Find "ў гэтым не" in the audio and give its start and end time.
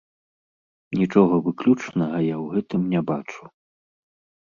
2.43-3.01